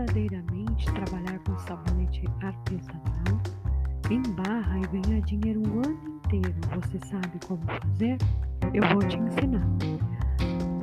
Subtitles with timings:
[0.00, 3.40] verdadeiramente trabalhar com sabonete artesanal
[4.10, 8.16] em barra e ganhar dinheiro o ano inteiro, você sabe como fazer?
[8.72, 9.66] Eu vou te ensinar.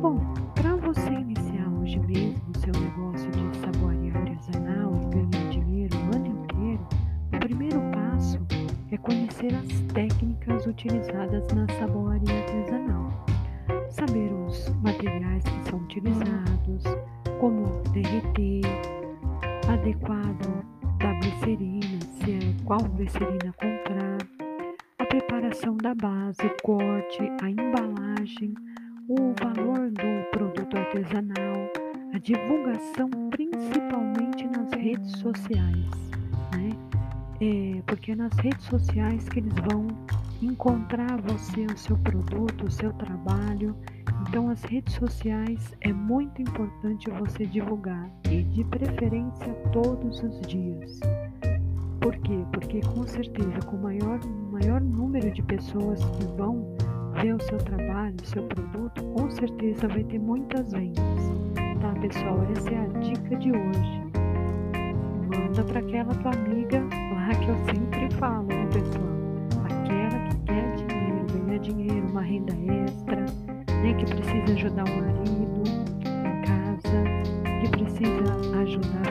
[0.00, 0.18] Bom,
[0.54, 6.26] para você iniciar hoje mesmo seu negócio de saboaria artesanal e ganhar dinheiro o ano
[6.26, 6.88] inteiro,
[7.32, 8.38] o primeiro passo
[8.92, 13.26] é conhecer as técnicas utilizadas na saboaria artesanal.
[13.90, 16.84] Saber os materiais que são utilizados,
[21.46, 24.18] glicerina, se é qual glicerina comprar,
[24.98, 28.52] a preparação da base, o corte, a embalagem,
[29.08, 31.70] o valor do produto artesanal,
[32.12, 35.90] a divulgação principalmente nas redes sociais,
[36.52, 36.70] né?
[37.40, 39.86] É, porque é nas redes sociais que eles vão
[40.42, 43.76] encontrar você, o seu produto, o seu trabalho
[44.28, 50.98] então, as redes sociais é muito importante você divulgar e, de preferência, todos os dias.
[52.06, 52.38] Por quê?
[52.52, 54.20] Porque, com certeza, com o maior,
[54.52, 56.64] maior número de pessoas que vão
[57.20, 61.02] ver o seu trabalho, o seu produto, com certeza vai ter muitas vendas.
[61.80, 62.46] Tá, pessoal?
[62.52, 64.02] Essa é a dica de hoje.
[65.34, 66.80] Manda para aquela tua amiga
[67.12, 69.64] lá que eu sempre falo, pessoal?
[69.64, 73.26] Aquela que quer dinheiro, ganhar dinheiro, uma renda extra
[73.82, 75.64] né, que precisa ajudar o marido
[76.06, 77.02] em casa,
[77.60, 79.05] que precisa ajudar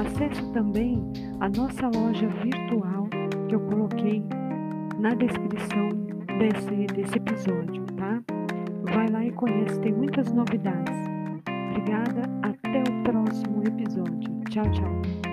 [0.00, 0.98] Acesse também
[1.40, 3.06] a nossa loja virtual
[3.46, 4.24] que eu coloquei
[4.98, 5.90] na descrição
[6.38, 8.22] desse, desse episódio, tá?
[8.94, 10.96] Vai lá e conhece, tem muitas novidades.
[11.68, 14.40] Obrigada, até o próximo episódio.
[14.48, 15.29] Tchau, tchau.